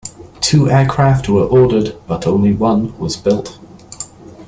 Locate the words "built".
3.15-3.59